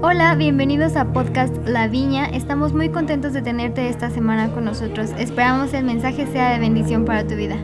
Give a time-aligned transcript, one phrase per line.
[0.00, 2.26] Hola, bienvenidos a Podcast La Viña.
[2.26, 5.10] Estamos muy contentos de tenerte esta semana con nosotros.
[5.18, 7.56] Esperamos el mensaje sea de bendición para tu vida.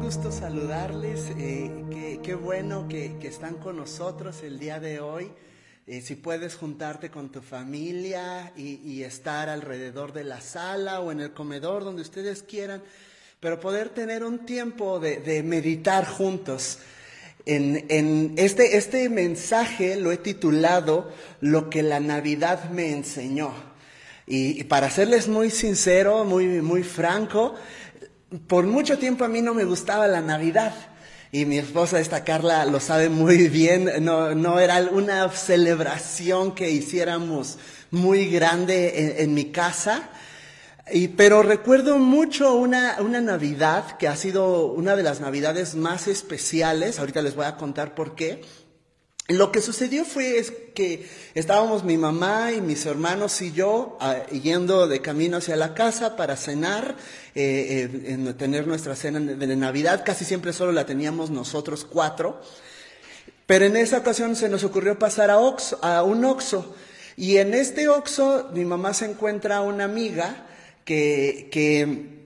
[0.00, 5.30] Gusto saludarles, eh, qué, bueno que, están con nosotros el día de hoy.
[5.86, 11.20] Eh, si puedes juntarte con tu familia y, estar alrededor de la sala o en
[11.20, 12.82] el comedor, donde ustedes quieran,
[13.40, 16.78] pero poder tener un tiempo de, meditar juntos.
[17.46, 23.52] En, este, este mensaje lo he titulado Lo que la Navidad me enseñó.
[24.26, 27.54] Y, para serles muy sincero, muy, muy franco,
[28.46, 30.74] por mucho tiempo a mí no me gustaba la Navidad.
[31.30, 36.70] Y mi esposa, esta Carla, lo sabe muy bien, no, no era una celebración que
[36.70, 37.58] hiciéramos
[37.90, 40.10] muy grande en mi casa.
[41.16, 46.98] Pero recuerdo mucho una, una Navidad que ha sido una de las Navidades más especiales.
[46.98, 48.40] Ahorita les voy a contar por qué.
[49.28, 54.24] Lo que sucedió fue es que estábamos mi mamá y mis hermanos y yo ah,
[54.28, 56.96] yendo de camino hacia la casa para cenar,
[57.34, 60.02] eh, eh, tener nuestra cena de Navidad.
[60.02, 62.40] Casi siempre solo la teníamos nosotros cuatro.
[63.44, 66.74] Pero en esa ocasión se nos ocurrió pasar a, a un Oxo.
[67.14, 70.47] Y en este Oxo mi mamá se encuentra una amiga
[70.88, 72.16] que,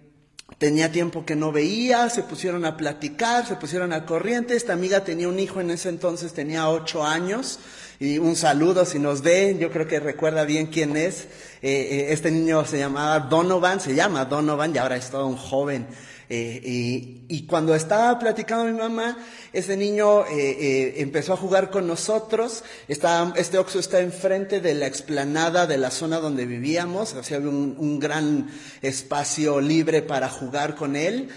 [0.59, 4.55] tenía tiempo que no veía, se pusieron a platicar, se pusieron a corriente.
[4.55, 7.59] Esta amiga tenía un hijo en ese entonces, tenía ocho años.
[7.99, 11.23] Y un saludo si nos ve, yo creo que recuerda bien quién es.
[11.63, 15.37] Eh, eh, este niño se llamaba Donovan, se llama Donovan y ahora es todo un
[15.37, 15.87] joven
[16.35, 19.19] eh, y, cuando estaba platicando mi mamá,
[19.53, 22.65] ese niño eh, eh, empezó a jugar con nosotros.
[22.89, 27.51] este Oxo está enfrente de la explanada de la zona donde vivíamos, o sea, había
[27.51, 28.49] un gran
[28.81, 31.29] espacio libre para jugar con él.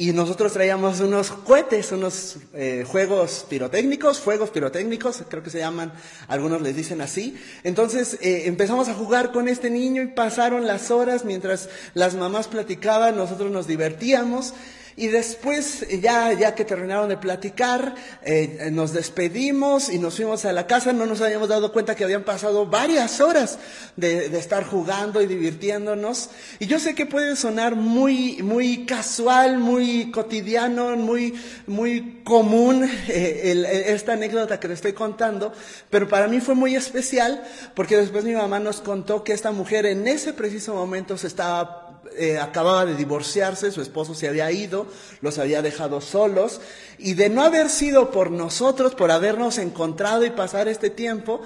[0.00, 5.92] Y nosotros traíamos unos cohetes, unos eh, juegos pirotécnicos, fuegos pirotécnicos, creo que se llaman,
[6.28, 7.36] algunos les dicen así.
[7.64, 12.46] Entonces eh, empezamos a jugar con este niño y pasaron las horas mientras las mamás
[12.46, 14.54] platicaban, nosotros nos divertíamos.
[14.98, 20.52] Y después, ya, ya que terminaron de platicar, eh, nos despedimos y nos fuimos a
[20.52, 20.92] la casa.
[20.92, 23.58] No nos habíamos dado cuenta que habían pasado varias horas
[23.94, 26.30] de, de estar jugando y divirtiéndonos.
[26.58, 31.34] Y yo sé que puede sonar muy, muy casual, muy cotidiano, muy,
[31.68, 35.52] muy común eh, esta anécdota que le estoy contando,
[35.90, 37.42] pero para mí fue muy especial
[37.74, 41.87] porque después mi mamá nos contó que esta mujer en ese preciso momento se estaba
[42.16, 44.86] eh, acababa de divorciarse, su esposo se había ido,
[45.20, 46.60] los había dejado solos,
[46.98, 51.40] y de no haber sido por nosotros, por habernos encontrado y pasar este tiempo,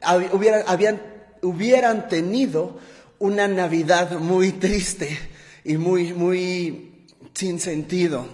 [0.00, 1.02] habían,
[1.42, 2.78] hubieran tenido
[3.18, 5.18] una Navidad muy triste
[5.64, 8.26] y muy, muy sin sentido.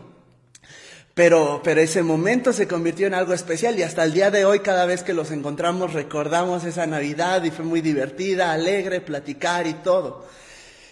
[1.14, 4.60] Pero, pero ese momento se convirtió en algo especial y hasta el día de hoy
[4.60, 9.74] cada vez que los encontramos recordamos esa Navidad y fue muy divertida, alegre, platicar y
[9.74, 10.26] todo.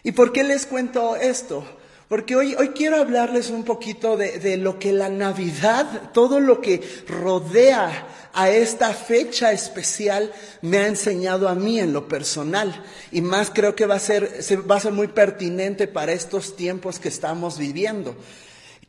[0.03, 1.65] ¿Y por qué les cuento esto?
[2.09, 6.61] Porque hoy, hoy quiero hablarles un poquito de, de, lo que la Navidad, todo lo
[6.61, 12.84] que rodea a esta fecha especial me ha enseñado a mí en lo personal.
[13.12, 16.99] Y más creo que va a ser, va a ser muy pertinente para estos tiempos
[16.99, 18.16] que estamos viviendo.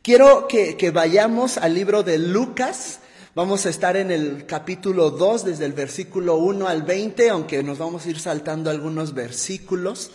[0.02, 3.02] Quiero que, que vayamos al libro de Lucas.
[3.36, 7.78] Vamos a estar en el capítulo 2, desde el versículo 1 al 20, aunque nos
[7.78, 10.10] vamos a ir saltando algunos versículos.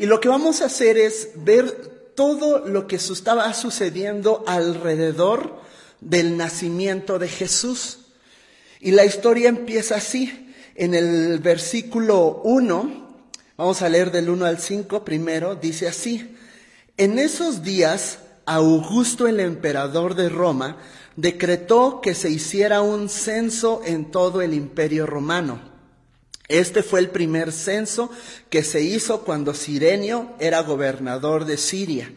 [0.00, 5.60] Y lo que vamos a hacer es ver todo lo que estaba sucediendo alrededor
[6.00, 7.98] del nacimiento de Jesús.
[8.80, 10.54] Y la historia empieza así.
[10.74, 13.24] En el versículo 1,
[13.58, 16.34] vamos a leer del 1 al 5 primero, dice así.
[16.96, 20.78] En esos días, Augusto el emperador de Roma
[21.16, 25.69] decretó que se hiciera un censo en todo el imperio romano
[26.50, 28.10] este fue el primer censo
[28.50, 32.12] que se hizo cuando Sirenio era gobernador de Siria.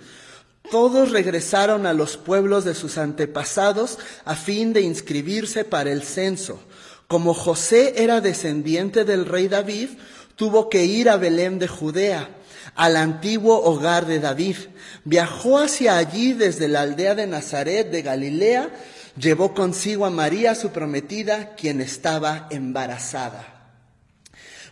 [0.71, 6.59] Todos regresaron a los pueblos de sus antepasados a fin de inscribirse para el censo.
[7.07, 9.89] Como José era descendiente del rey David,
[10.35, 12.29] tuvo que ir a Belén de Judea,
[12.75, 14.55] al antiguo hogar de David.
[15.03, 18.71] Viajó hacia allí desde la aldea de Nazaret de Galilea,
[19.15, 23.52] llevó consigo a María, su prometida, quien estaba embarazada.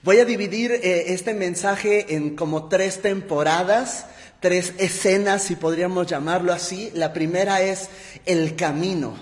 [0.04, 4.08] Voy a dividir eh, este mensaje en como tres temporadas,
[4.40, 6.90] tres escenas, si podríamos llamarlo así.
[6.96, 7.88] La primera es
[8.26, 9.14] el camino.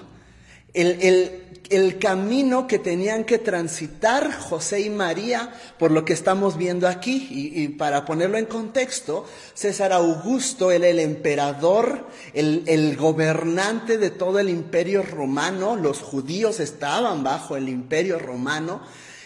[0.73, 7.27] el, camino que tenían que transitar José y María por lo que estamos viendo aquí.
[7.29, 14.39] Y, para ponerlo en contexto, César Augusto era el emperador, el, el gobernante de todo
[14.39, 15.75] el imperio romano.
[15.75, 18.81] Los judíos estaban bajo el imperio romano.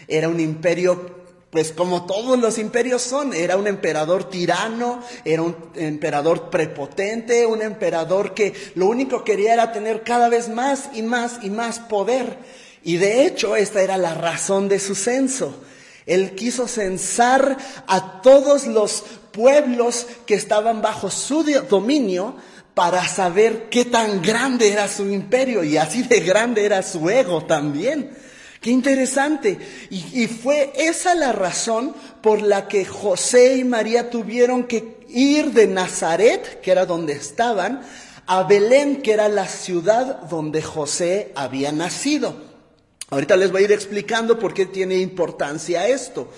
[0.08, 1.23] Era un imperio
[1.54, 7.62] pues como todos los imperios son, era un emperador tirano, era un emperador prepotente, un
[7.62, 11.78] emperador que lo único que quería era tener cada vez más y más y más
[11.78, 12.40] poder.
[12.84, 15.56] Y de hecho esta era la razón de su censo.
[16.08, 22.36] Él quiso censar a todos los pueblos que estaban bajo su dominio
[22.74, 27.46] para saber qué tan grande era su imperio y así de grande era su ego
[27.46, 28.10] también.
[28.64, 29.60] Qué interesante.
[29.90, 35.68] Y, fue esa la razón por la que José y María tuvieron que ir de
[35.68, 37.82] Nazaret, que era donde estaban,
[38.26, 42.38] a Belén, que era la ciudad donde José había nacido.
[43.10, 46.32] Ahorita les voy a ir explicando por qué tiene importancia esto.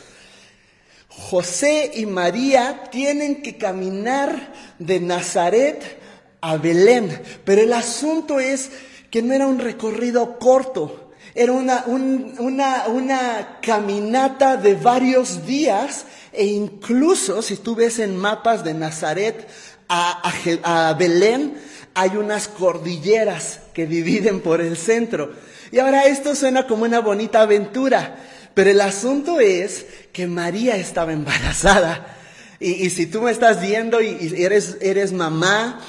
[1.09, 5.99] José y María tienen que caminar de Nazaret
[6.41, 8.71] a Belén, pero el asunto es
[9.11, 11.04] que no era un recorrido corto,
[11.35, 18.73] era una, una, caminata de varios días e incluso si tú ves en mapas de
[18.73, 19.45] Nazaret
[19.89, 20.31] a,
[20.63, 21.55] a, Belén,
[21.93, 25.33] hay unas cordilleras que dividen por el centro.
[25.73, 28.15] Y ahora esto suena como una bonita aventura,
[28.53, 32.15] pero el asunto es que María estaba embarazada.
[32.61, 35.81] Y, y si tú me estás viendo y, y eres, eres mamá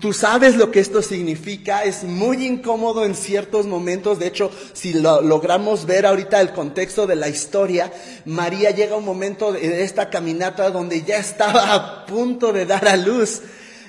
[0.00, 4.94] Tú, sabes lo que esto significa, es muy incómodo en ciertos momentos, de hecho, si
[4.94, 7.92] lo, logramos ver ahorita el contexto de la historia,
[8.24, 12.88] María llega a un momento de esta caminata donde ya estaba a punto de dar
[12.88, 13.42] a luz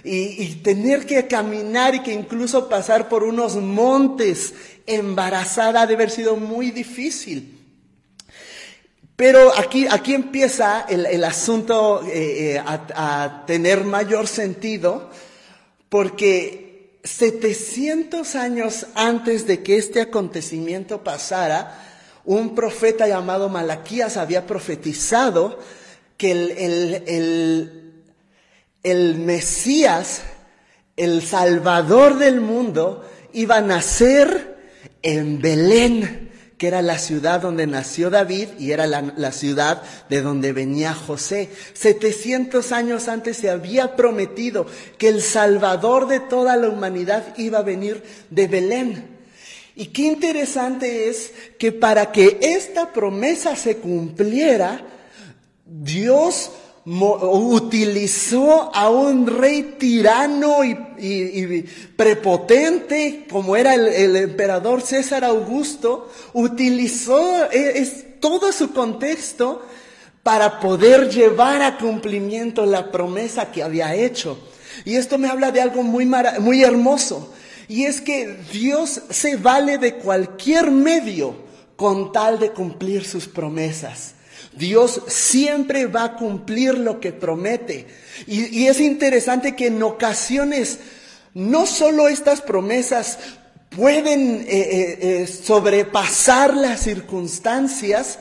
[0.03, 4.53] y, tener que caminar y que incluso pasar por unos montes
[4.85, 7.57] embarazada debe haber sido muy difícil.
[9.15, 15.09] Pero aquí, aquí empieza el, asunto eh, eh, a tener mayor sentido
[15.89, 21.85] porque 700 años antes de que este acontecimiento pasara,
[22.25, 25.59] un profeta llamado Malaquías había profetizado
[26.17, 27.73] que el,
[28.83, 30.21] el, Mesías,
[30.97, 34.57] el Salvador del mundo, iba a nacer
[35.01, 36.28] en Belén
[36.59, 41.49] que era la ciudad donde nació David y era la, ciudad de donde venía José.
[41.73, 44.65] 700 años antes se había prometido
[44.97, 49.07] que el Salvador de toda la humanidad iba a venir de Belén.
[49.77, 54.81] Y qué interesante es que para que esta promesa se cumpliera,
[55.65, 56.51] Dios
[56.89, 61.65] utilizó a un rey tirano y,
[61.95, 69.61] prepotente como era el, emperador César Augusto, utilizó e, es, todo su contexto
[70.23, 74.39] para poder llevar a cumplimiento la promesa que había hecho.
[74.83, 76.09] Y esto me habla de algo muy,
[76.39, 77.33] muy hermoso.
[77.67, 81.35] Y es que Dios se vale de cualquier medio
[81.75, 84.15] con tal de cumplir sus promesas.
[84.53, 87.87] Dios siempre va a cumplir lo que promete.
[88.27, 90.79] Y, es interesante que en ocasiones
[91.33, 93.19] no solo estas promesas
[93.69, 98.19] pueden eh, eh, eh, sobrepasar las circunstancias,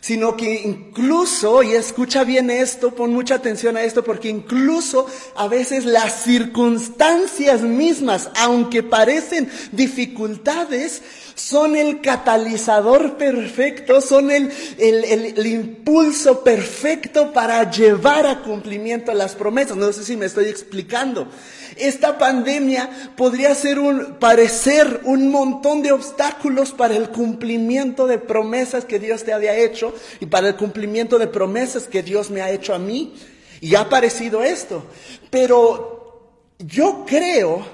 [0.00, 5.06] sino que incluso, y escucha bien esto, pon mucha atención a esto, porque incluso
[5.36, 11.02] a veces las circunstancias mismas, aunque parecen dificultades,
[11.34, 19.76] son el catalizador perfecto, son el, el, impulso perfecto para llevar a cumplimiento las promesas.
[19.76, 21.28] No sé si me estoy explicando.
[21.76, 23.78] Esta pandemia podría ser
[24.18, 29.94] parecer un montón de obstáculos para el cumplimiento de promesas que Dios te había hecho
[30.20, 33.14] y para el cumplimiento de promesas que Dios me ha hecho a mí.
[33.60, 34.84] Y ha parecido esto.
[35.30, 37.64] Pero yo creo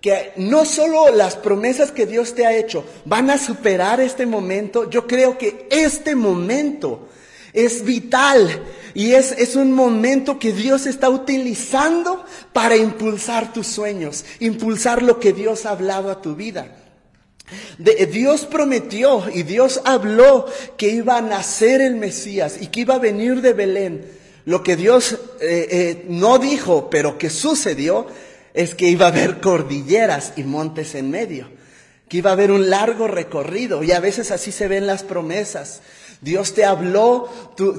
[0.00, 4.88] que no solo las promesas que Dios te ha hecho van a superar este momento,
[4.88, 7.08] yo creo que este momento
[7.52, 8.62] es vital
[8.94, 15.20] y es, es un momento que Dios está utilizando para impulsar tus sueños, impulsar lo
[15.20, 16.76] que Dios ha hablado a tu vida.
[17.78, 22.98] Dios prometió y Dios habló que iba a nacer el Mesías y que iba a
[22.98, 24.06] venir de Belén.
[24.44, 28.06] Lo que Dios eh, eh, no dijo, pero que sucedió,
[28.54, 31.48] es que iba a haber cordilleras y montes en medio.
[32.08, 35.80] que iba a haber un largo recorrido y a veces así se ven las promesas.
[36.22, 37.30] Dios te habló,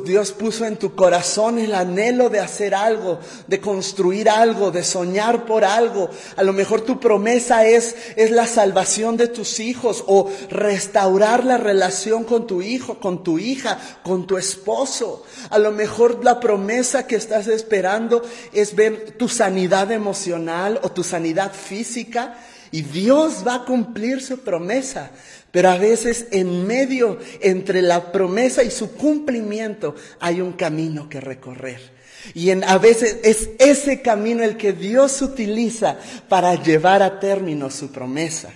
[0.04, 5.46] Dios puso en tu corazón el anhelo de hacer algo, de construir algo, de soñar
[5.46, 6.10] por algo.
[6.38, 11.58] A lo mejor tu promesa es, es la salvación de tus hijos o restaurar la
[11.58, 15.24] relación con tu hijo, con tu hija, con tu esposo.
[15.52, 21.04] A lo mejor la promesa que estás esperando es ver tu sanidad emocional o tu
[21.04, 22.38] sanidad física.
[22.72, 25.12] Y Dios va a cumplir su promesa.
[25.52, 31.20] Pero a veces en medio, entre la promesa y su cumplimiento, hay un camino que
[31.20, 32.02] recorrer.
[32.34, 35.98] Y a veces es ese camino el que Dios utiliza
[36.30, 38.54] para llevar a término su promesa.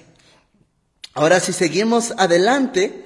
[1.13, 3.05] Ahora, si seguimos adelante,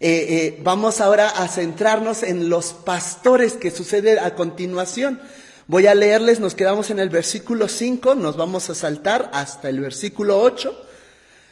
[0.00, 5.20] eh, eh, vamos ahora a centrarnos en los pastores que sucede a continuación.
[5.70, 9.78] Voy a leerles, nos quedamos en el versículo 5, nos vamos a saltar hasta el
[9.78, 10.76] versículo 8,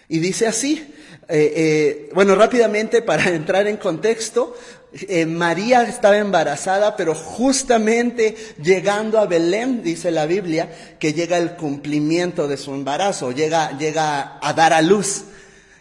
[0.09, 0.93] y dice así,
[1.29, 4.57] eh, eh, bueno, rápidamente para entrar en contexto,
[4.93, 11.55] eh, María estaba embarazada, pero justamente llegando a Belén, dice la Biblia, que llega el
[11.55, 15.27] cumplimiento de su embarazo, llega, llega a dar a luz.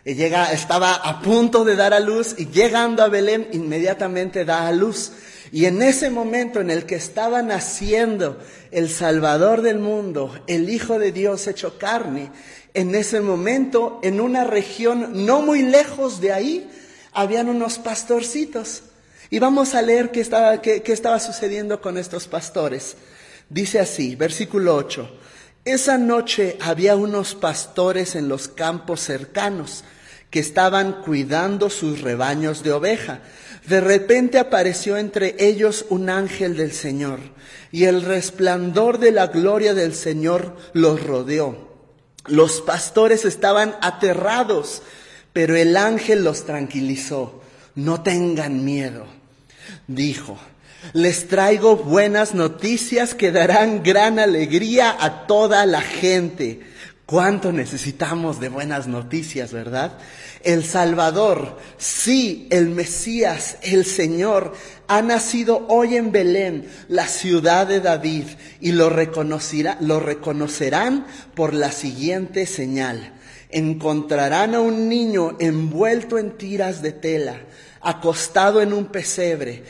[0.06, 4.72] Llega, estaba a punto de dar a luz y llegando a Belén inmediatamente da a
[4.72, 5.12] luz.
[5.52, 8.40] Y en ese momento en el que estaba naciendo
[8.72, 12.32] el Salvador del mundo, el Hijo de Dios hecho carne,
[12.74, 16.70] en ese momento, en una región no muy lejos de ahí,
[17.12, 18.84] habían unos pastorcitos.
[19.30, 22.96] Y vamos a leer qué estaba, qué, estaba sucediendo con estos pastores.
[23.50, 25.10] Dice así, versículo 8.
[25.66, 29.84] Esa noche había unos pastores en los campos cercanos
[30.30, 33.22] que estaban cuidando sus rebaños de oveja.
[33.68, 37.20] De repente apareció entre ellos un ángel del Señor
[37.72, 41.68] y el resplandor de la gloria del Señor los rodeó
[42.28, 44.82] los pastores estaban aterrados,
[45.34, 47.42] pero el ángel los tranquilizó.
[47.76, 49.06] No tengan miedo,
[49.88, 50.38] dijo.
[50.94, 56.62] Les traigo buenas noticias que darán gran alegría a toda la gente.
[57.08, 59.98] ¿Cuánto necesitamos de buenas noticias, verdad?
[60.44, 64.52] El Salvador, sí, el Mesías, el Señor,
[64.90, 68.26] ha nacido hoy en Belén, la ciudad de David,
[68.60, 73.14] y lo, reconocerán por la siguiente señal.
[73.52, 77.38] Encontrarán a un niño envuelto en tiras de tela,
[77.80, 79.64] acostado en un pesebre,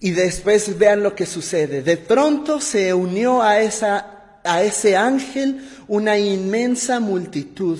[0.00, 1.82] y después vean lo que sucede.
[1.82, 4.13] De pronto se unió a, esa,
[4.44, 7.78] a ese ángel una inmensa multitud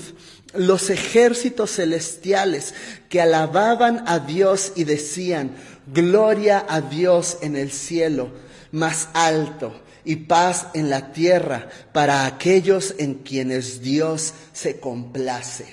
[0.54, 2.74] los ejércitos celestiales
[3.08, 5.56] que alababan a Dios y decían,
[5.86, 8.30] gloria a Dios en el cielo
[8.72, 15.66] más alto y paz en la tierra para aquellos en quienes Dios se complace.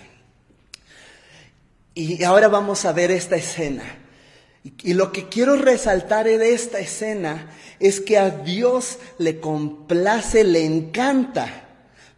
[1.93, 4.00] Y ahora vamos a ver esta escena.
[4.63, 7.49] Y lo que quiero resaltar de esta escena
[7.79, 11.67] es que a Dios le complace, le encanta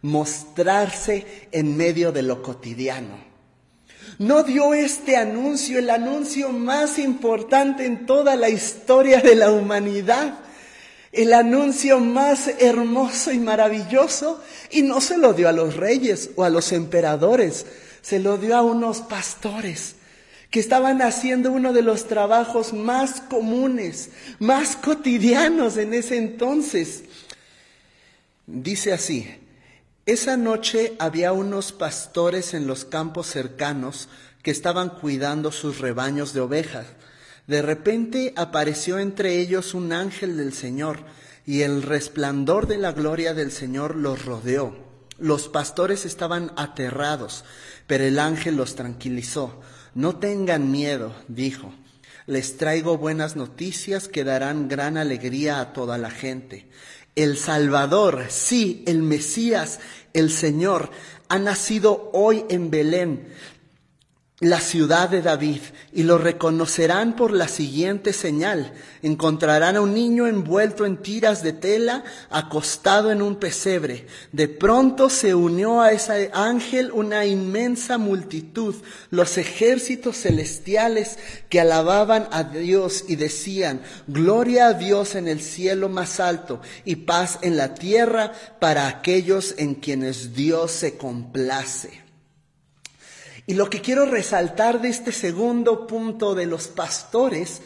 [0.02, 3.16] mostrarse en medio de lo cotidiano.
[4.18, 10.38] No dio este anuncio, el anuncio más importante en toda la historia de la humanidad,
[11.12, 16.44] el anuncio más hermoso y maravilloso, y no se lo dio a los reyes o
[16.44, 17.64] a los emperadores,
[18.02, 19.94] se lo dio a unos pastores
[20.54, 27.02] que estaban haciendo uno de los trabajos más comunes, más cotidianos en ese entonces.
[28.46, 29.28] Dice así,
[30.06, 34.08] esa noche había unos pastores en los campos cercanos
[34.44, 36.86] que estaban cuidando sus rebaños de ovejas.
[37.48, 41.00] De repente apareció entre ellos un ángel del Señor
[41.44, 44.76] y el resplandor de la gloria del Señor los rodeó.
[45.18, 47.44] Los pastores estaban aterrados,
[47.88, 49.60] pero el ángel los tranquilizó.
[49.94, 51.72] No tengan miedo, dijo.
[52.26, 56.66] Les traigo buenas noticias que darán gran alegría a toda la gente.
[57.14, 59.78] El Salvador, sí, el Mesías,
[60.14, 60.90] el Señor,
[61.28, 63.28] ha nacido hoy en Belén,
[64.40, 65.60] la ciudad de David,
[65.92, 68.72] y lo reconocerán por la siguiente señal.
[69.00, 74.08] Encontrarán a un niño envuelto en tiras de tela, acostado en un pesebre.
[74.32, 78.74] De pronto se unió a ese ángel una inmensa multitud,
[79.10, 81.16] los ejércitos celestiales
[81.48, 86.96] que alababan a Dios y decían, Gloria a Dios en el cielo más alto y
[86.96, 92.03] paz en la tierra para aquellos en quienes Dios se complace.
[93.46, 97.60] Y lo que quiero resaltar de este segundo punto de los pastores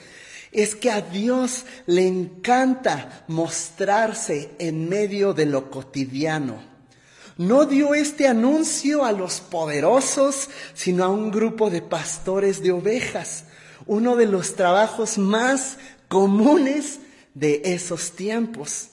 [0.50, 6.66] es que a Dios le encanta mostrarse en medio de lo cotidiano.
[7.37, 13.44] no dio este anuncio a los poderosos, sino a un grupo de pastores de ovejas,
[13.87, 16.99] uno de los trabajos más comunes
[17.35, 18.88] de esos tiempos.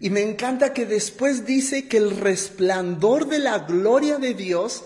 [0.00, 4.84] Y me encanta que después dice que el resplandor de la gloria de Dios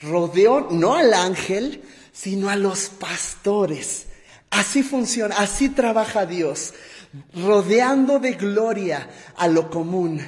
[0.00, 4.06] rodeó no al ángel, sino a los pastores.
[4.50, 6.74] Así funciona, así trabaja Dios,
[7.34, 10.20] rodeando de gloria a lo común,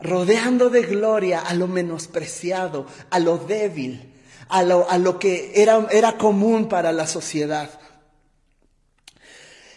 [0.00, 4.14] rodeando de gloria a lo menospreciado, a lo débil,
[4.48, 7.70] a lo, a lo que era, era común para la sociedad.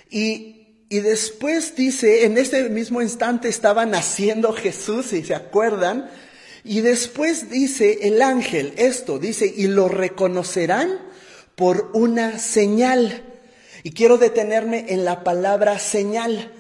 [0.10, 0.60] Y
[0.92, 6.10] y después dice, en ese mismo instante estaba naciendo Jesús, si se acuerdan,
[6.64, 11.00] y después dice el ángel esto, dice, y lo reconocerán
[11.56, 13.24] por una señal.
[13.84, 16.52] Y quiero detenerme en la palabra señal,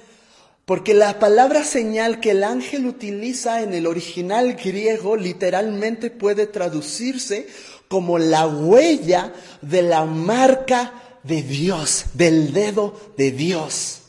[0.65, 7.48] porque la palabra señal que el ángel utiliza en el original griego literalmente puede traducirse
[7.88, 14.01] como la huella de la marca de Dios, del dedo de Dios.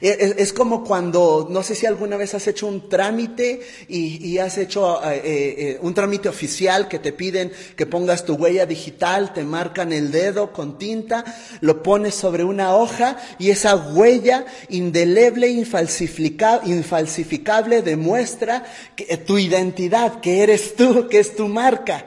[0.00, 5.02] Es, como cuando, no sé si alguna vez has hecho un trámite y, has hecho
[5.04, 9.44] eh, eh, eh, un trámite oficial que te piden que pongas tu huella digital, te
[9.44, 11.24] marcan el dedo con tinta,
[11.60, 18.64] lo pones sobre una hoja y esa huella indeleble, infalsificable demuestra
[18.96, 22.06] que, tu identidad, que eres tú, que es tu marca.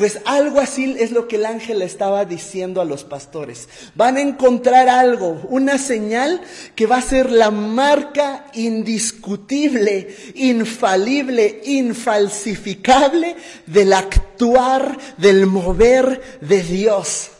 [0.00, 3.68] Pues algo así es lo que el ángel estaba diciendo a los pastores.
[3.94, 6.40] Van a encontrar algo, una señal
[6.74, 17.32] que va a ser la marca indiscutible, infalible, infalsificable del actuar, del mover de Dios.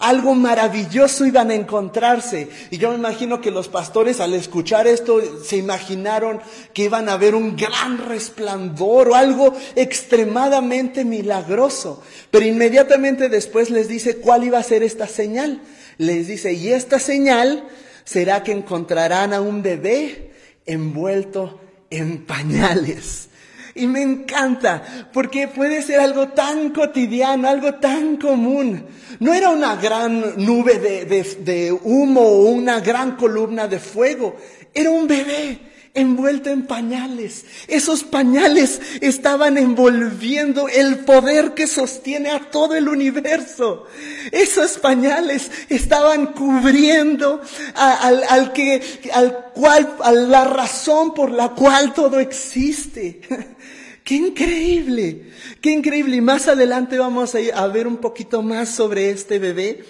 [0.00, 2.48] Algo maravilloso iban a encontrarse.
[2.70, 6.40] Y yo me imagino que los pastores al escuchar esto se imaginaron
[6.72, 12.02] que iban a ver un gran resplandor o algo extremadamente milagroso.
[12.30, 15.60] Pero inmediatamente después les dice cuál iba a ser esta señal.
[15.98, 17.68] Les dice, y esta señal
[18.04, 20.32] será que encontrarán a un bebé
[20.64, 23.29] envuelto en pañales.
[23.74, 28.84] Y me encanta, porque puede ser algo tan cotidiano, algo tan común.
[29.20, 34.36] No era una gran nube de, humo o una gran columna de fuego,
[34.74, 37.44] era un bebé envuelto en pañales.
[37.66, 43.86] Esos pañales estaban envolviendo el poder que sostiene a todo el universo.
[44.30, 47.40] Esos pañales estaban cubriendo
[47.74, 53.20] al, al, que, al cual, a la razón por la cual todo existe.
[54.04, 55.30] ¡Qué increíble!
[55.60, 56.16] ¡Qué increíble!
[56.16, 59.84] Y más adelante vamos a, ver un poquito más sobre este bebé.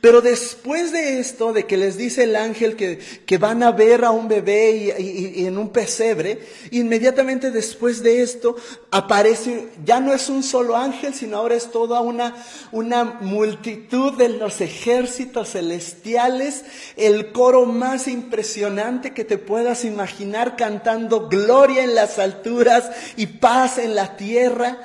[0.00, 4.04] Pero después de esto, de que les dice el ángel que, que van a ver
[4.04, 8.56] a un bebé y, en un pesebre, inmediatamente después de esto
[8.90, 12.34] aparece, ya no es un solo ángel, sino ahora es toda una,
[12.72, 16.64] una multitud de los ejércitos celestiales,
[16.96, 23.78] el coro más impresionante que te puedas imaginar cantando gloria en las alturas y paz
[23.78, 24.78] en la tierra.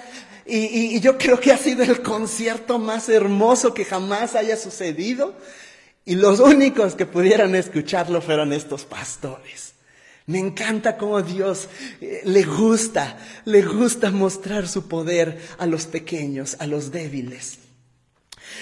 [0.50, 5.36] Y, yo creo que ha sido el concierto más hermoso que jamás haya sucedido.
[6.06, 9.74] Y los únicos que pudieran escucharlo fueron estos pastores.
[10.26, 11.70] Me encanta cómo Dios
[12.02, 17.59] eh, le gusta, le gusta mostrar su poder a los pequeños, a los débiles.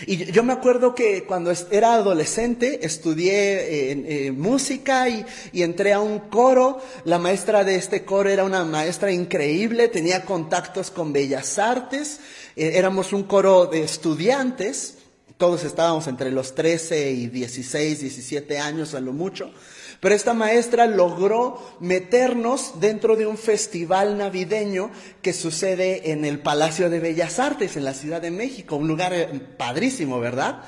[0.06, 6.20] Y yo me acuerdo que cuando era adolescente estudié eh, música y, entré a un
[6.20, 6.80] coro.
[7.06, 12.20] La maestra de este coro era una maestra increíble, tenía contactos con bellas artes.
[12.56, 14.98] Eh, éramos un coro de estudiantes,
[15.38, 19.52] todos estábamos entre los 13 y 16, 17 años a lo mucho.
[20.00, 26.90] Pero esta maestra logró meternos dentro de un festival navideño que sucede en el Palacio
[26.90, 30.64] de Bellas Artes, en la Ciudad de México, un lugar eh, padrísimo, ¿verdad?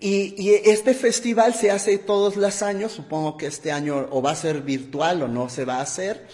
[0.00, 4.36] Y, este festival se hace todos los años, supongo que este año o va a
[4.36, 6.28] ser virtual o no se va a hacer,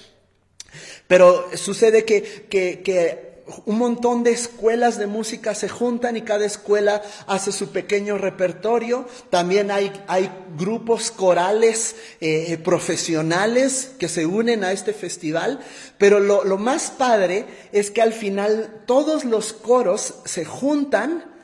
[1.07, 3.34] pero sucede que, que
[3.66, 9.07] un montón de escuelas de música se juntan y cada escuela hace su pequeño repertorio.
[9.30, 15.61] También hay, hay grupos corales eh, eh, profesionales que se unen a este festival.
[15.98, 21.35] Pero lo, lo más padre es que al final todos los coros se juntan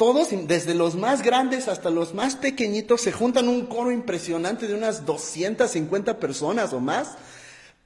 [0.00, 4.72] todos, desde los más grandes hasta los más pequeñitos, se juntan un coro impresionante de
[4.72, 7.18] unas 250 personas o más.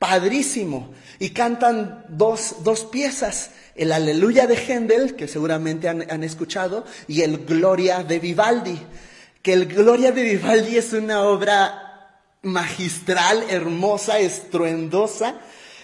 [0.07, 0.93] Padrísimo.
[1.19, 7.39] Y cantan dos, dos piezas el Aleluya de Händel, que seguramente han, escuchado, y el
[7.39, 8.79] Gloria de Vivaldi.
[9.43, 15.41] Que el Gloria de Vivaldi es una obra magistral, hermosa, estruendosa,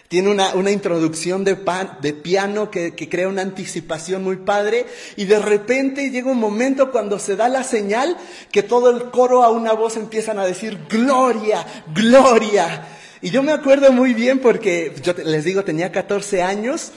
[0.09, 4.87] Tiene una, una introducción de, pan, de piano que, que, crea una anticipación muy padre
[5.17, 8.17] y de repente llega un momento cuando se da la señal
[8.51, 13.00] que todo el coro a una voz empiezan a decir gloria, gloria.
[13.23, 16.93] Y yo me acuerdo muy bien porque yo les digo tenía 14 años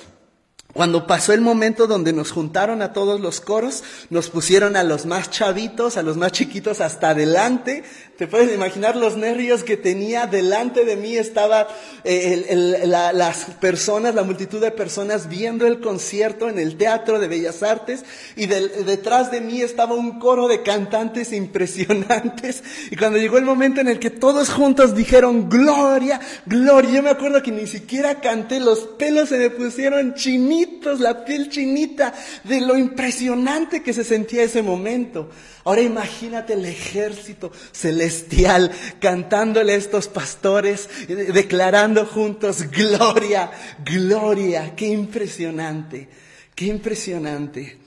[0.73, 5.05] cuando pasó el momento donde nos juntaron a todos los coros, nos pusieron a los
[5.05, 7.83] más chavitos, a los más chiquitos hasta adelante.
[8.17, 10.25] Te puedes imaginar los nervios que tenía.
[10.25, 11.67] Delante de mí estaba
[12.03, 17.27] eh, la, las personas, la multitud de personas viendo el concierto en el Teatro de
[17.27, 18.03] Bellas Artes.
[18.35, 22.63] Y de, detrás de mí estaba un coro de cantantes impresionantes.
[22.89, 26.89] Y cuando llegó el momento en el que todos juntos dijeron, Gloria, Gloria.
[26.89, 30.62] Yo me acuerdo que ni siquiera canté, los pelos se me pusieron chinitos
[30.99, 35.29] la piel chinita de lo impresionante que se sentía ese momento.
[35.63, 43.51] Ahora imagínate el ejército celestial cantándole a estos pastores, declarando juntos, gloria,
[43.83, 46.09] gloria, qué impresionante,
[46.53, 47.79] qué impresionante.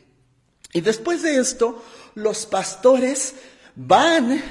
[0.73, 1.83] Y después de esto,
[2.15, 3.35] los pastores
[3.75, 4.43] van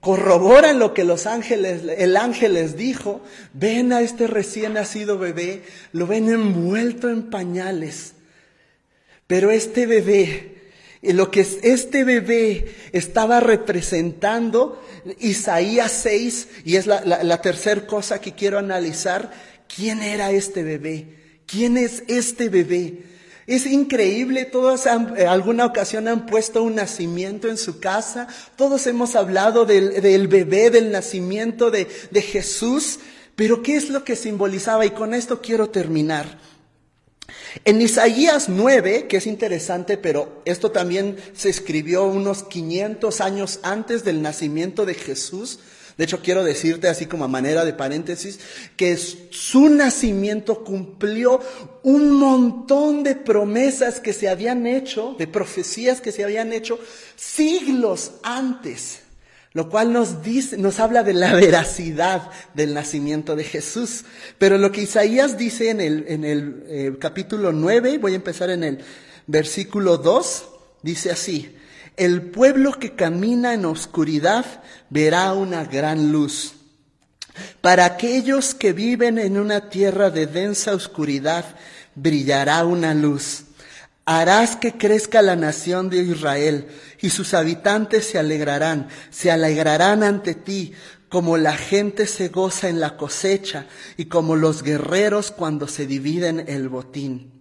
[0.00, 3.20] corroboran lo que los ángeles, el ángel les dijo,
[3.52, 8.14] ven a este recién nacido bebé, lo ven envuelto en pañales.
[9.26, 10.56] Pero este bebé,
[11.02, 14.82] lo que este bebé estaba representando,
[15.18, 19.30] Isaías 6, y es la, la, la tercera cosa que quiero analizar,
[19.74, 21.18] ¿quién era este bebé?
[21.46, 23.09] ¿Quién es este bebé?
[23.46, 28.86] Es increíble, todos han, en alguna ocasión han puesto un nacimiento en su casa, todos
[28.86, 33.00] hemos hablado del, del bebé, del nacimiento de, de Jesús,
[33.34, 34.84] pero ¿qué es lo que simbolizaba?
[34.86, 36.38] Y con esto quiero terminar.
[37.64, 44.04] En Isaías 9, que es interesante, pero esto también se escribió unos 500 años antes
[44.04, 45.58] del nacimiento de Jesús,
[45.96, 48.40] de hecho, quiero decirte, así como a manera de paréntesis,
[48.76, 51.40] que su nacimiento cumplió
[51.82, 56.78] un montón de promesas que se habían hecho, de profecías que se habían hecho
[57.16, 59.00] siglos antes.
[59.52, 64.04] Lo cual nos dice, nos habla de la veracidad del nacimiento de Jesús.
[64.38, 68.50] Pero lo que Isaías dice en el, en el eh, capítulo 9, voy a empezar
[68.50, 68.78] en el
[69.26, 70.44] versículo 2,
[70.82, 71.56] dice así,
[72.00, 74.46] el pueblo que camina en oscuridad
[74.88, 76.54] verá una gran luz.
[77.60, 81.44] Para aquellos que viven en una tierra de densa oscuridad,
[81.94, 83.44] brillará una luz.
[84.06, 86.68] Harás que crezca la nación de Israel
[87.02, 90.72] y sus habitantes se alegrarán, se alegrarán ante ti,
[91.10, 93.66] como la gente se goza en la cosecha
[93.98, 97.39] y como los guerreros cuando se dividen el botín.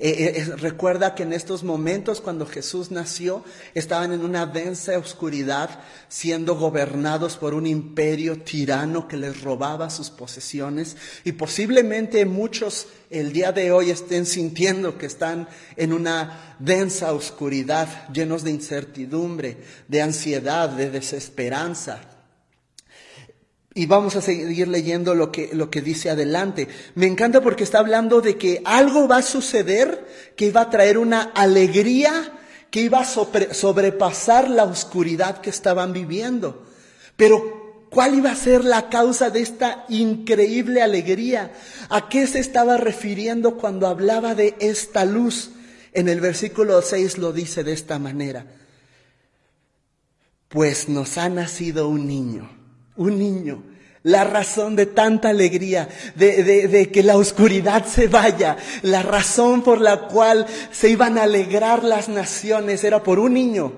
[0.00, 5.80] Eh, eh, recuerda que en estos momentos cuando Jesús nació estaban en una densa oscuridad
[6.08, 13.32] siendo gobernados por un imperio tirano que les robaba sus posesiones y posiblemente muchos el
[13.32, 19.56] día de hoy estén sintiendo que están en una densa oscuridad, llenos de incertidumbre,
[19.88, 22.17] de ansiedad, de desesperanza.
[23.74, 26.68] Y vamos a seguir leyendo lo que, lo que dice adelante.
[26.94, 30.98] Me encanta porque está hablando de que algo va a suceder que iba a traer
[30.98, 32.32] una alegría
[32.70, 36.66] que iba a sobre, sobrepasar la oscuridad que estaban viviendo.
[37.16, 41.52] Pero ¿cuál iba a ser la causa de esta increíble alegría?
[41.88, 45.50] ¿A qué se estaba refiriendo cuando hablaba de esta luz?
[45.92, 48.46] En el versículo 6 lo dice de esta manera.
[50.48, 52.57] Pues nos ha nacido un niño
[52.98, 53.62] un niño.
[54.02, 59.62] La razón de tanta alegría, de, de, de, que la oscuridad se vaya, la razón
[59.62, 63.72] por la cual se iban a alegrar las naciones era por un niño.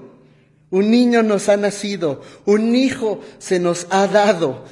[0.70, 4.64] Un niño nos ha nacido, un hijo se nos ha dado.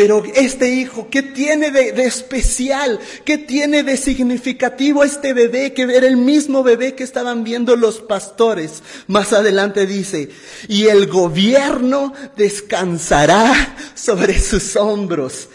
[0.00, 2.98] Pero este hijo, ¿qué tiene de, especial?
[3.26, 8.00] ¿Qué tiene de significativo este bebé que era el mismo bebé que estaban viendo los
[8.00, 8.82] pastores?
[9.08, 10.30] Más adelante dice,
[10.68, 15.50] y el gobierno descansará sobre sus hombros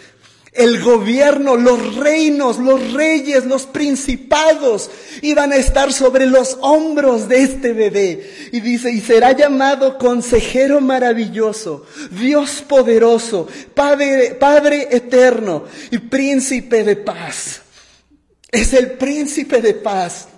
[0.56, 4.90] el gobierno, los reinos, los reyes, los principados
[5.22, 8.48] iban a estar sobre los hombros de este bebé.
[8.52, 16.96] Y dice, y será llamado consejero maravilloso, Dios poderoso, Padre, Padre eterno y príncipe de
[16.96, 17.62] paz.
[18.50, 20.28] Es el príncipe de paz.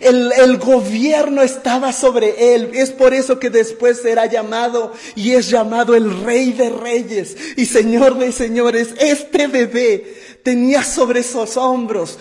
[0.00, 2.70] El, gobierno estaba sobre él.
[2.74, 7.66] Es por eso que después será llamado y es llamado el rey de reyes y
[7.66, 8.94] señor de señores.
[8.98, 12.18] Este bebé tenía sobre sus hombros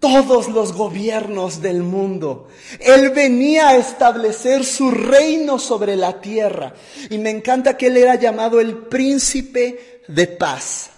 [0.00, 2.48] todos los gobiernos del mundo.
[2.80, 6.74] Él venía a establecer su reino sobre la tierra.
[7.10, 10.90] Y me encanta que él era llamado el príncipe de paz.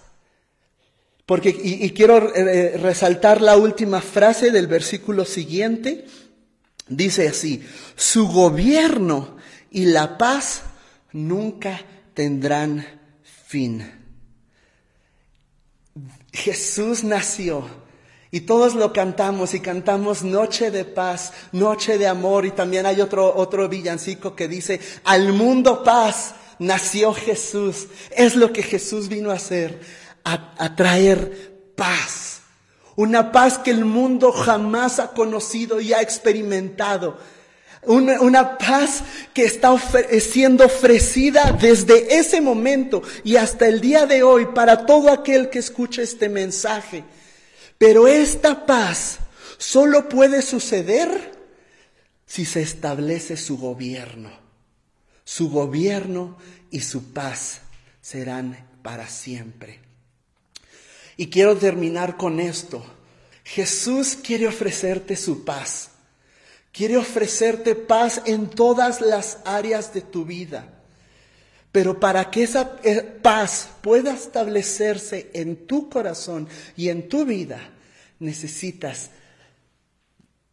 [1.28, 6.06] Porque, y, quiero eh, resaltar la última frase del versículo siguiente.
[6.88, 7.62] Dice así,
[7.96, 9.36] su gobierno
[9.70, 10.62] y la paz
[11.12, 11.82] nunca
[12.14, 12.82] tendrán
[13.46, 13.92] fin.
[16.32, 17.68] Jesús nació
[18.30, 23.02] y todos lo cantamos y cantamos noche de paz, noche de amor y también hay
[23.02, 27.88] otro, otro villancico que dice, al mundo paz nació Jesús.
[28.16, 29.78] Es lo que Jesús vino a hacer,
[30.24, 32.40] a, traer paz.
[32.96, 37.18] Una paz que el mundo jamás ha conocido y ha experimentado.
[37.82, 39.02] Una, una, paz
[39.32, 39.74] que está
[40.20, 45.60] siendo ofrecida desde ese momento y hasta el día de hoy para todo aquel que
[45.60, 47.04] escucha este mensaje.
[47.78, 49.20] Pero esta paz
[49.58, 51.38] solo puede suceder
[52.26, 54.30] si se establece su gobierno.
[55.24, 56.36] Su gobierno
[56.70, 57.60] y su paz
[58.00, 59.87] serán para siempre.
[61.18, 62.82] Y quiero terminar con esto.
[63.44, 65.90] Jesús quiere ofrecerte su paz.
[66.70, 70.80] Quiere ofrecerte paz en todas las áreas de tu vida.
[71.72, 77.68] Pero para que esa eh, paz pueda establecerse en tu corazón y en tu vida,
[78.20, 79.10] necesitas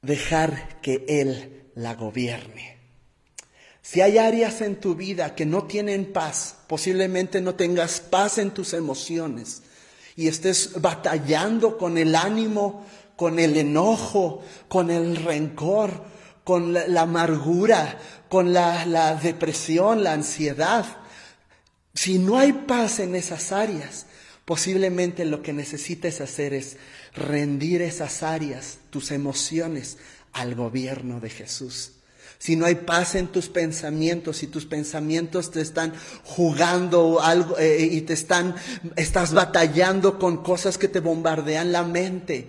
[0.02, 2.80] dejar que Él la gobierne.
[3.84, 8.50] Si hay áreas en tu vida que no tienen paz, posiblemente no tengas paz en
[8.50, 9.62] tus emociones,
[10.16, 16.04] y estés batallando con el ánimo, con el enojo, con el rencor,
[16.44, 18.00] con la, amargura,
[18.30, 20.86] con la, la depresión, la ansiedad.
[21.94, 24.06] Si no hay paz en esas áreas,
[24.46, 26.78] posiblemente lo que necesites hacer es
[27.14, 29.98] rendir esas áreas, tus emociones,
[30.34, 31.95] al gobierno de Jesús
[32.38, 37.90] si no hay paz en tus pensamientos, si tus pensamientos te están jugando algo eh,
[37.92, 38.56] y te están,
[38.96, 42.48] estás batallando con cosas que te bombardean la mente,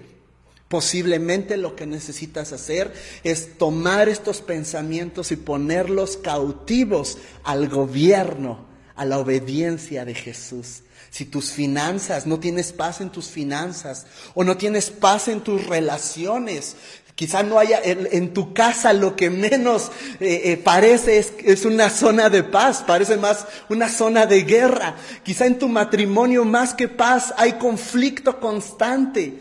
[0.69, 9.05] posiblemente lo que necesitas hacer es tomar estos pensamientos y ponerlos cautivos al gobierno, a
[9.05, 10.83] la obediencia de Jesús.
[11.11, 15.67] Si tus finanzas, no tienes paz en tus finanzas o no tienes paz en tus
[15.67, 16.77] relaciones,
[17.17, 21.89] Quizá no haya en, tu casa lo que menos eh, eh, parece es, es, una
[21.89, 24.97] zona de paz, parece más una zona de guerra.
[25.23, 29.33] Quizá en tu matrimonio más que paz hay conflicto constante.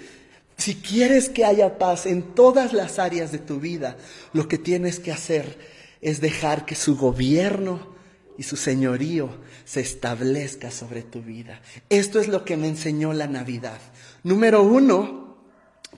[0.58, 3.98] Si quieres que haya paz en todas las áreas de tu vida,
[4.32, 5.60] lo que tienes que hacer
[6.00, 7.94] es dejar que su gobierno
[8.38, 9.30] y su señorío
[9.66, 11.60] se establezca sobre tu vida.
[11.90, 13.80] Esto es lo que me enseñó la Navidad.
[14.24, 15.25] Número uno,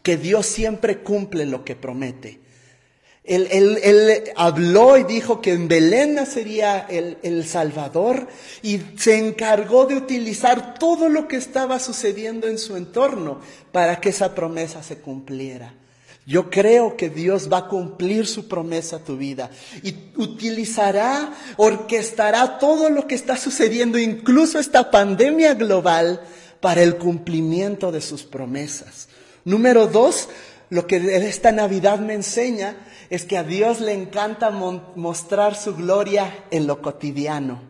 [0.04, 2.40] que Dios siempre cumple lo que promete.
[3.28, 8.28] Él, habló y dijo que en Belén nacería el, el, Salvador
[8.64, 13.42] y se encargó de utilizar todo lo que estaba sucediendo en su entorno
[13.74, 15.74] para que esa promesa se cumpliera.
[16.26, 19.50] Yo creo que Dios va a cumplir su promesa a tu vida
[19.82, 26.22] y utilizará, orquestará todo lo que está sucediendo, incluso esta pandemia global,
[26.60, 29.08] para el cumplimiento de sus promesas.
[29.48, 30.28] Número dos,
[30.70, 32.76] lo que esta Navidad me enseña
[33.10, 37.62] es que a Dios le encanta mostrar su gloria en lo cotidiano.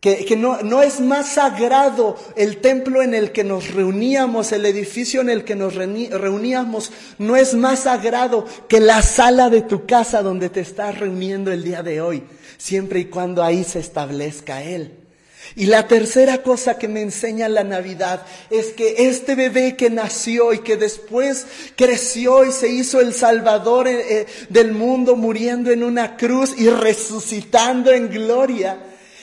[0.00, 5.20] Que, no, no, es más sagrado el templo en el que nos reuníamos, el edificio
[5.20, 10.22] en el que nos reuníamos, no es más sagrado que la sala de tu casa
[10.22, 12.22] donde te estás reuniendo el día de hoy,
[12.56, 15.07] siempre y cuando ahí se establezca Él.
[15.56, 20.52] Y la tercera cosa que me enseña la Navidad es que este bebé que nació
[20.52, 25.82] y que después creció y se hizo el Salvador eh, eh, del mundo muriendo en
[25.82, 28.78] una cruz y resucitando en gloria,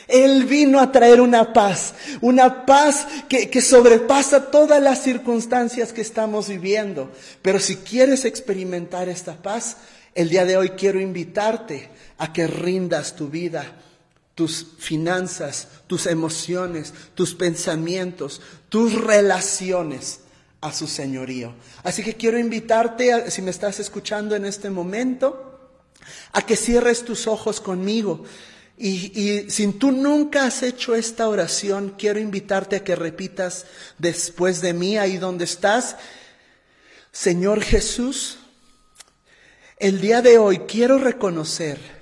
[0.08, 6.01] él vino a traer una paz, una paz que, que, sobrepasa todas las circunstancias que
[6.01, 7.12] estamos viviendo.
[7.41, 9.78] Pero si quieres experimentar esta paz,
[10.13, 13.65] el día de hoy quiero invitarte a que rindas tu vida
[14.36, 20.19] tus finanzas, tus emociones, tus pensamientos, tus relaciones
[20.60, 21.54] a su señorío.
[21.84, 25.71] Así que quiero invitarte, si me estás escuchando en este momento,
[26.34, 28.26] a que cierres tus ojos conmigo.
[28.78, 33.65] Y, y si tú nunca has hecho esta oración, quiero invitarte a que repitas
[33.98, 35.95] después de mí, ahí donde estás.
[37.13, 38.38] Señor Jesús,
[39.78, 41.94] el día de hoy quiero reconocer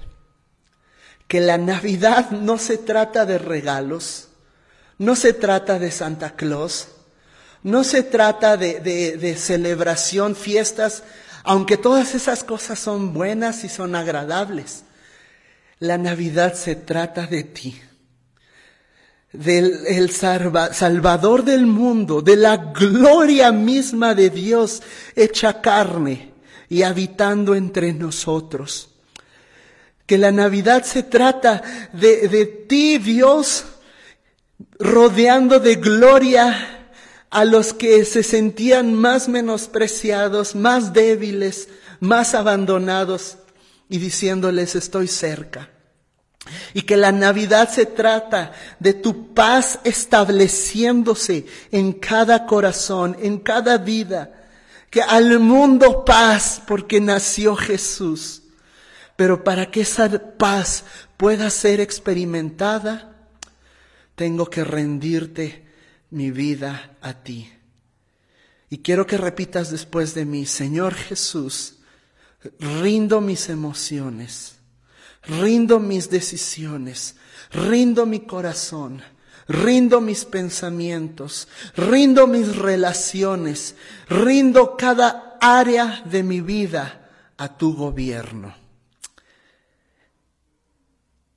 [1.33, 4.27] que la Navidad no se trata de regalos,
[4.99, 6.89] no se trata de Santa Claus,
[7.63, 11.01] no se trata de, celebración, fiestas,
[11.43, 14.83] aunque todas esas cosas son buenas y son agradables.
[15.79, 17.81] La Navidad se trata de ti.
[19.31, 24.83] del el Salvador del mundo, de la gloria misma de Dios
[25.15, 26.31] hecha carne
[26.69, 28.92] y habitando entre nosotros.
[30.05, 31.61] Que la Navidad se trata
[31.93, 33.65] de, de ti, Dios,
[34.79, 36.89] rodeando de gloria
[37.33, 41.67] a los que se sentían más menospreciados, más débiles,
[41.99, 43.37] más abandonados
[43.89, 45.69] y diciéndoles estoy cerca.
[46.75, 53.77] Y que la Navidad se trata de tu paz estableciéndose en cada corazón, en cada
[53.77, 54.29] vida.
[54.91, 58.42] Que al mundo paz porque nació Jesús.
[59.15, 60.85] Pero para que esa paz
[61.17, 63.15] pueda ser experimentada,
[64.15, 65.65] tengo que rendirte
[66.09, 67.51] mi vida a ti.
[68.69, 71.75] Y quiero que repitas después de mí, Señor Jesús,
[72.59, 74.55] rindo mis emociones,
[75.23, 77.15] rindo mis decisiones,
[77.51, 79.01] rindo mi corazón,
[79.47, 83.75] rindo mis pensamientos, rindo mis relaciones,
[84.09, 88.62] rindo cada área de mi vida a tu gobierno.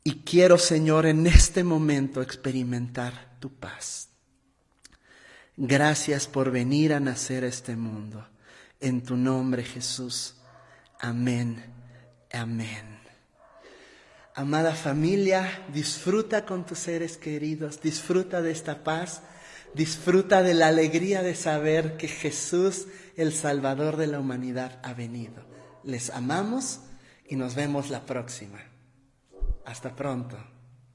[0.07, 4.11] Y quiero, Señor, en este momento experimentar tu paz.
[5.57, 8.25] Gracias por venir a nacer a este mundo.
[8.79, 10.37] En tu nombre, Jesús.
[11.01, 11.61] Amén.
[12.33, 13.01] Amén.
[14.37, 19.23] Amada familia, disfruta con tus seres queridos, disfruta de esta paz,
[19.75, 25.45] disfruta de la alegría de saber que Jesús, el Salvador de la humanidad, ha venido.
[25.83, 26.79] Les amamos
[27.29, 28.66] y nos vemos la próxima.
[29.67, 30.56] Hasta pronto.